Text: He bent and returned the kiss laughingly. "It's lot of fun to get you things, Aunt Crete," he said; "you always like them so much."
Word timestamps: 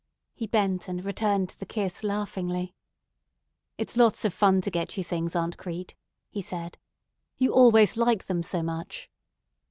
He 0.33 0.47
bent 0.47 0.87
and 0.87 1.05
returned 1.05 1.53
the 1.59 1.65
kiss 1.67 2.03
laughingly. 2.03 2.73
"It's 3.77 3.95
lot 3.95 4.25
of 4.25 4.33
fun 4.33 4.59
to 4.61 4.71
get 4.71 4.97
you 4.97 5.03
things, 5.03 5.35
Aunt 5.35 5.57
Crete," 5.59 5.93
he 6.27 6.41
said; 6.41 6.79
"you 7.37 7.53
always 7.53 7.97
like 7.97 8.25
them 8.25 8.41
so 8.41 8.63
much." 8.63 9.11